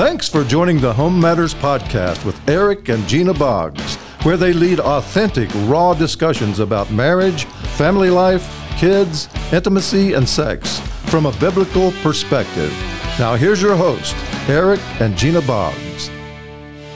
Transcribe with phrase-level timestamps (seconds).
[0.00, 4.80] Thanks for joining the Home Matters Podcast with Eric and Gena Boggs, where they lead
[4.80, 7.44] authentic, raw discussions about marriage,
[7.76, 10.80] family life, kids, intimacy, and sex
[11.10, 12.72] from a biblical perspective.
[13.18, 14.16] Now, here's your host,
[14.48, 16.08] Eric and Gena Boggs.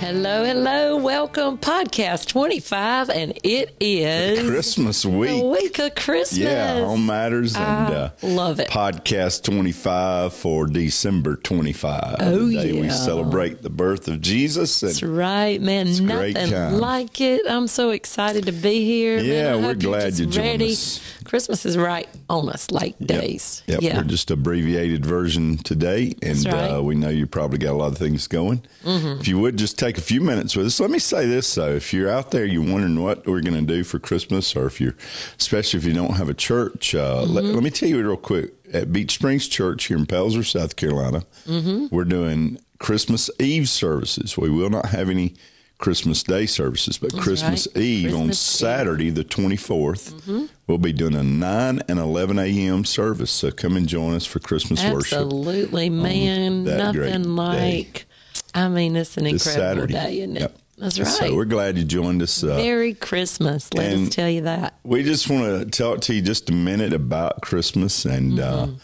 [0.00, 0.96] Hello, hello.
[0.96, 5.42] Welcome, podcast 25, and it is Christmas week.
[5.42, 6.38] the week of Christmas.
[6.38, 8.68] Yeah, Home Matters and I uh, love it.
[8.68, 12.16] Podcast 25 for December 25.
[12.20, 14.80] Oh, day we celebrate the birth of Jesus.
[14.82, 15.86] And That's right, man.
[16.06, 17.42] Nothing like it.
[17.48, 19.18] I'm so excited to be here.
[19.18, 20.72] Yeah, I we're you're glad you joined ready.
[20.72, 21.00] us.
[21.28, 23.08] Christmas is right on us, like Yep.
[23.08, 23.62] days.
[23.66, 23.96] Yep, yeah.
[23.98, 26.54] we're just abbreviated version today, and That's right.
[26.70, 26.74] Mm-hmm.
[26.76, 28.62] uh, we know you probably got a lot of things going.
[28.84, 31.74] If you would just take a few minutes with us, let me say this though:
[31.74, 34.80] if you're out there, you're wondering what we're going to do for Christmas, or if
[34.80, 34.96] you're,
[35.38, 37.54] especially if you don't have a church, uh, let, Mm-hmm.
[37.54, 38.54] let me tell you real quick.
[38.72, 41.86] At Beech Springs Church here in Pelzer, South Carolina, Mm-hmm.
[41.94, 44.36] we're doing Christmas Eve services.
[44.36, 45.34] We will not have any
[45.78, 47.82] Christmas Day services, but Christmas right.
[47.82, 48.58] Eve on Christmas Eve.
[48.58, 52.84] Saturday, the 24th, we'll be doing a 9 and 11 a.m.
[52.84, 53.30] service.
[53.30, 55.18] So come and join us for Christmas worship.
[55.20, 56.64] Absolutely, man.
[56.64, 57.28] Nothing day.
[57.28, 58.06] like,
[58.54, 59.92] I mean, it's an This incredible Saturday.
[59.92, 60.40] day, isn't it?
[60.40, 60.58] Yep.
[60.78, 61.08] That's right.
[61.08, 62.42] So we're glad you joined us.
[62.44, 63.72] Uh, Merry Christmas.
[63.74, 64.74] Let us tell you that.
[64.84, 68.74] we just want to talk to you just a minute about Christmas and uh, Mm-hmm.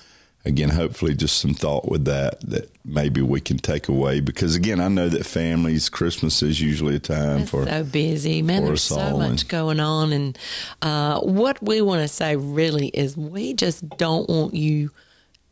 [0.45, 4.81] Again, hopefully, just some thought with that that maybe we can take away because again,
[4.81, 7.65] I know that families, Christmas is usually a time It's for.
[7.67, 8.65] so busy, man.
[8.65, 10.39] There's so much and- going on, and
[10.83, 14.91] uh, what we want to say really is we just don't want you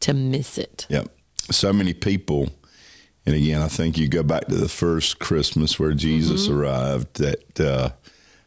[0.00, 0.86] to miss it.
[0.90, 1.08] Yep.
[1.50, 2.48] So many people,
[3.26, 6.58] and again, I think you go back to the first Christmas where Jesus Mm-hmm.
[6.60, 7.14] arrived.
[7.18, 7.90] That uh,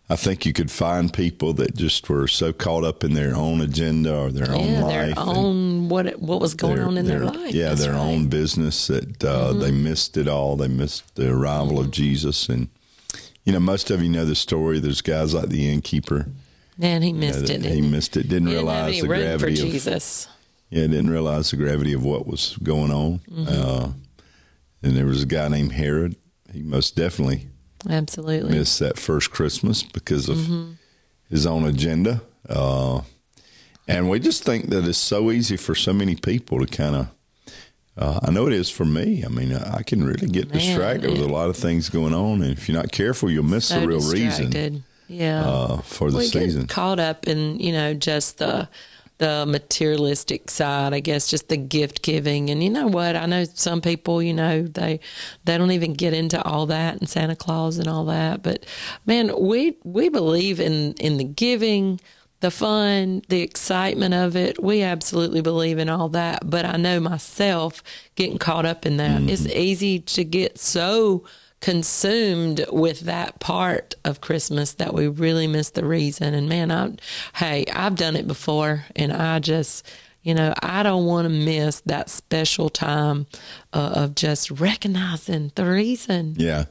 [0.07, 3.59] I think you could find people that just were so caught up in their own
[3.59, 7.21] agenda or their own Yeah, life, their own what what was going on in their,
[7.25, 7.53] life.
[7.53, 7.99] Yeah, That's their right.
[7.99, 8.09] Mm-hmm.
[8.09, 8.87] own business.
[8.87, 10.57] That uh, they missed it all.
[10.57, 12.67] They missed the arrival of Jesus, and
[13.45, 14.79] you know, most of you know the story.
[14.79, 16.27] There's guys like the innkeeper.
[16.77, 17.63] Man, he you know, missed it.
[17.65, 18.27] he missed it.
[18.27, 20.27] Didn't realize the gravity of Jesus.
[20.69, 23.19] yeah, didn't realize the gravity of what was going on.
[23.31, 23.45] Mm-hmm.
[23.47, 23.91] Uh,
[24.83, 26.15] and there was a guy named Herod.
[26.53, 27.47] He most definitely
[27.89, 28.57] Absolutely.
[28.57, 30.71] missed that first Christmas because of Mm-hmm.
[31.29, 32.21] his own agenda.
[32.47, 33.01] Uh,
[33.87, 37.07] and we just think that it's so easy for so many people to kind of.
[37.97, 39.23] Uh, I know it is for me.
[39.23, 42.41] I mean, I can really get Man, distracted with a lot of things going on,
[42.41, 44.83] and if you're not careful, you'll miss So the real reason distracted.
[45.07, 45.45] Yeah.
[45.47, 46.67] uh, for the we season.
[46.67, 48.67] caught up in you know just the
[49.17, 52.49] the materialistic side i guess just the gift giving.
[52.49, 53.15] And you know what?
[53.15, 54.99] I know some people you know they
[55.43, 58.43] they don't even get into all that and santa claus and all that.
[58.43, 58.65] But
[59.05, 61.99] man we we believe in in the giving
[62.41, 64.61] the fun the excitement of it.
[64.61, 66.49] We absolutely believe in all that.
[66.49, 67.83] But i know myself
[68.15, 69.21] getting caught up in that.
[69.23, 69.57] It's mm-hmm.
[69.57, 71.23] easy to get so
[71.65, 76.35] consumed with that part of Christmas that we really miss the reason.
[76.35, 76.91] And man, I,
[77.33, 79.83] hey, I've done it before, and I just,
[80.21, 83.25] you know, I don't want to miss that special time
[83.73, 86.35] uh, of just recognizing the reason.
[86.37, 86.65] Yeah.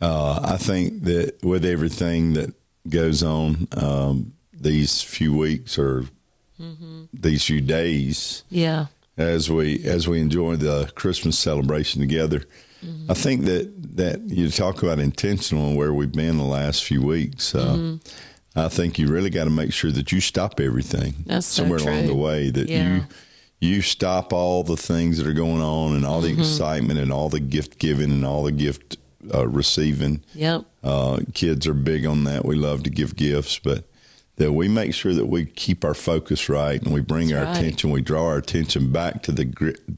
[0.00, 2.54] Uh, I think that with everything that
[2.88, 6.04] goes on um, these few weeks or
[7.12, 12.44] these few days, Yeah, as we as we enjoy the Christmas celebration together,
[13.08, 17.02] I think that that you talk about intentional and where we've been the last few
[17.02, 17.54] weeks.
[17.54, 17.98] Uh,
[18.56, 21.78] I think you really got to make sure that you stop everything That's so somewhere
[21.78, 22.50] along the way.
[22.50, 22.96] That Yeah.
[22.96, 23.04] you
[23.60, 27.28] you stop all the things that are going on and all the excitement and all
[27.28, 28.96] the gift giving and all the gift
[29.32, 30.20] uh, receiving.
[30.34, 32.44] yep, Uh, kids are big on that.
[32.44, 33.84] We love to give gifts, but
[34.36, 37.44] that we make sure that we keep our focus right and we bring That's our
[37.52, 37.58] right.
[37.58, 37.90] attention.
[37.92, 39.44] We draw our attention back to the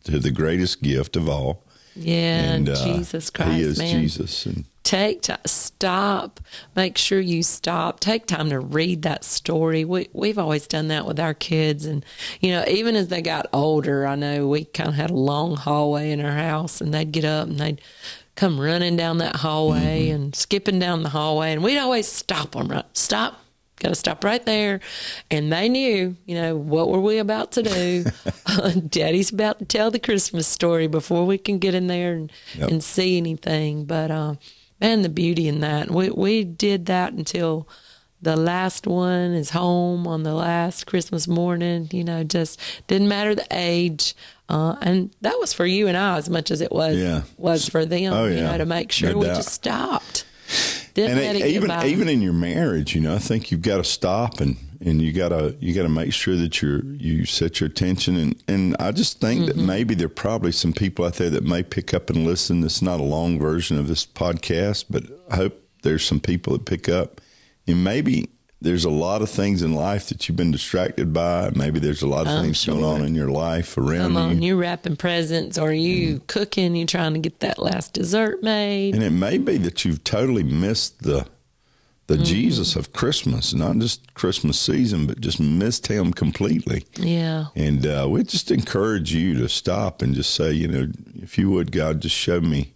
[0.04, 1.63] to the greatest gift of all,
[1.96, 4.00] yeah, and uh, Jesus Christ, He is man.
[4.00, 4.46] Jesus.
[4.46, 6.40] And take time, stop,
[6.76, 9.84] make sure you stop, take time to read that story.
[9.84, 11.86] We, we've always done that with our kids.
[11.86, 12.04] And,
[12.40, 15.56] you know, even as they got older, I know we kind of had a long
[15.56, 17.80] hallway in our house and they'd get up and they'd
[18.36, 21.52] come running down that hallway and skipping down the hallway.
[21.52, 22.84] And we'd always stop them, right?
[22.92, 23.40] Stop.
[23.80, 24.80] Got to stop right there.
[25.30, 28.04] And they knew, you know, what were we about to do?
[28.88, 32.70] Daddy's about to tell the Christmas story before we can get in there and, Yep.
[32.70, 33.84] and see anything.
[33.84, 34.34] But uh,
[34.80, 35.90] man, the beauty in that.
[35.90, 37.68] We we did that until
[38.22, 41.88] the last one is home on the last Christmas morning.
[41.92, 44.14] You know, just didn't matter the age,
[44.48, 47.22] uh, and that was for you and I as much as it was Yeah.
[47.36, 48.12] was for them.
[48.12, 49.36] Oh, You know, to make sure No we doubt.
[49.36, 50.24] just stopped.
[50.94, 53.84] Didn't and it, even even in your marriage, you know, I think you've got to
[53.84, 58.16] stop and and you gotta you gotta make sure that you're you set your attention
[58.16, 59.66] and and I just think that mm-hmm.
[59.66, 62.62] maybe there are probably some people out there that may pick up and listen.
[62.62, 66.66] It's not a long version of this podcast, but I hope there's some people that
[66.66, 67.20] pick up
[67.66, 68.28] and maybe
[68.60, 71.50] there's a lot of things in life that you've been distracted by.
[71.54, 74.42] Maybe there's a lot of I'm things going on in your life around Come on,
[74.42, 74.48] you.
[74.48, 76.26] you wrapping presents or you mm-hmm.
[76.26, 78.94] cooking, you trying to get that last dessert made.
[78.94, 81.26] And it may be that you've totally missed the
[82.06, 82.24] the Mm-hmm.
[82.24, 86.84] Jesus of Christmas, not just Christmas season, but just missed him completely.
[86.96, 87.46] Yeah.
[87.56, 91.50] And uh, we just encourage you to stop and just say, you know, if you
[91.50, 92.72] would, God, just show me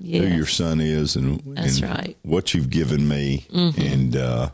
[0.00, 0.22] Yes.
[0.24, 2.16] who your son is and, and right.
[2.16, 2.30] Mm-hmm.
[2.30, 4.50] what you've given me, and uh,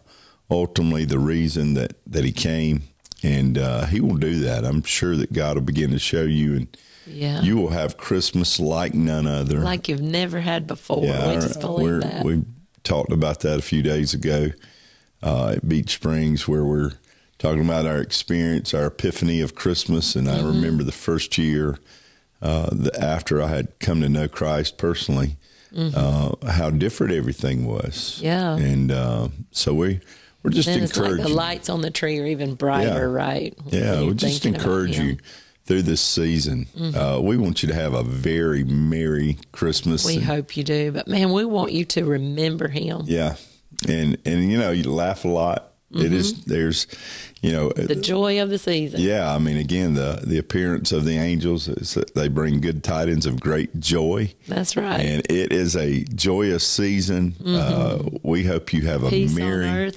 [0.50, 2.84] ultimately the reason that that he came.
[3.22, 4.64] And uh, he will do that.
[4.66, 6.76] I'm sure that God will begin to show you, and
[7.06, 7.40] Yeah.
[7.42, 9.60] you will have Christmas like none other.
[9.60, 11.00] like you've never had before.
[11.02, 12.24] we I- just believe that.
[12.24, 12.42] We
[12.84, 14.50] talked about that a few days ago
[15.22, 16.92] uh, at Beech Springs, where we're
[17.38, 20.14] talking about our experience, our epiphany of Christmas.
[20.14, 20.44] And Mm-hmm.
[20.46, 21.78] I remember the first year
[22.42, 25.36] uh, the, after I had come to know Christ personally,
[25.76, 28.20] uh, how different everything was.
[28.22, 28.24] Mm-hmm.
[28.24, 28.56] Yeah.
[28.56, 30.00] and uh, so we
[30.42, 31.24] we're just it's like encouraging.
[31.24, 33.24] the lights on the tree are even brighter, Yeah.
[33.24, 33.58] right?
[33.66, 35.18] Yeah, we just thinking about encourage him.
[35.66, 36.66] Through this season.
[36.94, 40.04] Uh, we want you to have a very merry Christmas.
[40.04, 43.02] We and- hope you do, but man, we want you to remember him.
[43.06, 43.36] Yeah,
[43.88, 45.70] and and you know you laugh a lot.
[45.96, 46.88] It is there's,
[47.40, 47.86] you know, Mm-hmm.
[47.86, 49.00] The joy of the season.
[49.00, 49.32] yeah.
[49.32, 53.26] I mean, again, the the appearance of the angels is that they bring good tidings
[53.26, 54.98] of great joy, That's right.
[55.00, 57.36] and it is a joyous season.
[57.46, 59.10] Uh, we hope you have a Mm-hmm.
[59.14, 59.92] Peace merry,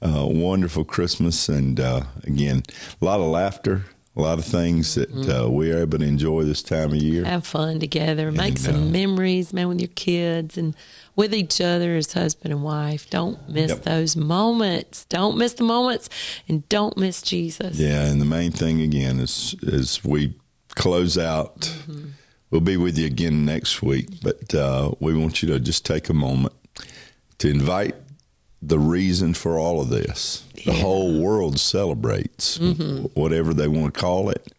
[0.00, 2.62] uh, wonderful Christmas, and uh, again,
[3.02, 3.84] a lot of laughter,
[4.16, 5.30] a lot of things that Mm-hmm.
[5.30, 7.24] uh, we are able to enjoy this time of year.
[7.24, 8.30] Have fun together.
[8.30, 10.74] Make And, some uh, memories, man, with your kids and
[11.16, 13.08] with each other as husband and wife.
[13.10, 13.82] Don't miss Yep.
[13.82, 15.04] those moments.
[15.06, 16.08] Don't miss the moments
[16.48, 17.78] and don't miss Jesus.
[17.78, 20.34] Yeah, and the main thing again is as we
[20.70, 22.08] close out, Mm-hmm.
[22.50, 24.08] we'll be with you again next week.
[24.22, 26.54] But uh, we want you to just take a moment
[27.38, 27.96] to invite
[28.66, 30.44] the reason for all of this.
[30.64, 33.06] The whole world celebrates Mm-hmm.
[33.20, 34.52] whatever they want to call it.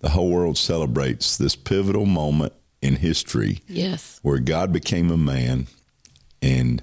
[0.00, 2.52] The whole world celebrates this pivotal moment
[2.82, 4.18] in history Yes.
[4.22, 5.66] where God became a man
[6.42, 6.82] and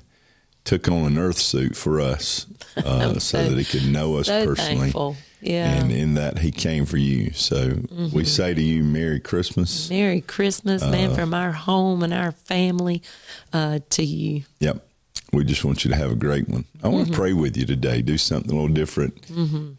[0.63, 2.45] took on an earth suit for us
[2.77, 4.77] uh, so, so- that he could know us So personally.
[4.79, 5.18] thankful.
[5.41, 5.73] Yeah.
[5.81, 7.31] And in that, he came for you.
[7.33, 7.73] So
[8.13, 9.89] we say to you, Merry Christmas.
[9.89, 13.01] Merry Christmas, Uh, man, from our home and our family
[13.51, 14.44] uh, to you.
[14.59, 14.85] Yep.
[15.33, 16.66] We just want you to have a great one.
[16.83, 17.13] I want Mm-hmm.
[17.13, 19.30] to pray with you today, do something a little different,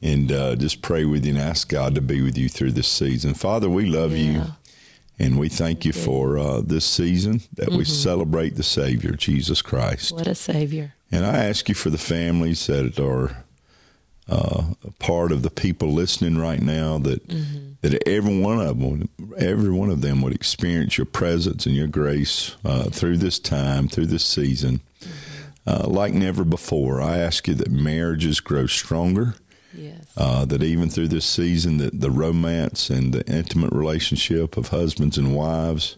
[0.03, 2.89] and uh, just pray with you and ask God to be with you through this
[2.89, 3.35] season.
[3.35, 4.45] Father, we love you.
[5.19, 7.93] And we thank you for uh, this season that we Mm-hmm.
[7.93, 10.11] celebrate the Savior, Jesus Christ.
[10.13, 10.95] What a Savior.
[11.13, 13.45] And I ask you for the families that are
[14.29, 17.21] uh, a part of the people listening right now that
[17.83, 21.89] that every one of them, every one of them would experience your presence and your
[21.89, 24.81] grace uh, through this time, through this season,
[25.67, 27.00] uh, like never before.
[27.00, 29.35] I ask you that marriages grow stronger.
[29.75, 30.12] Yes.
[30.19, 35.17] Uh, that even through this season, that the romance and the intimate relationship of husbands
[35.17, 35.97] and wives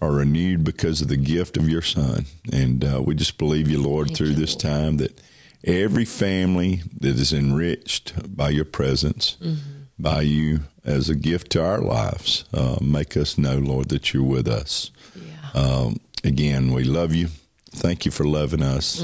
[0.00, 2.26] are renewed because of the gift of your Son.
[2.52, 5.20] And uh, we just believe you, Lord, through you, this time that
[5.64, 9.36] every family that is enriched by your presence,
[9.98, 14.22] by you as a gift to our lives, uh, make us know, Lord, that you're
[14.22, 14.92] with us.
[15.16, 15.60] yeah.
[15.60, 17.28] Um, again, we love you.
[17.70, 19.00] Thank you for loving us.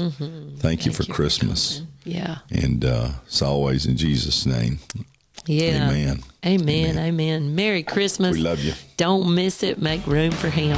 [0.57, 1.83] Thank, you for you for Christmas.
[2.03, 2.39] yeah.
[2.49, 4.79] and uh, it's always in Jesus' name.
[5.45, 5.89] Yeah.
[5.89, 6.23] Amen.
[6.45, 6.97] Amen.
[6.97, 7.55] Amen.
[7.55, 8.33] Merry Christmas.
[8.33, 8.73] We love you.
[8.97, 9.79] Don't miss it.
[9.79, 10.77] Make room for Him.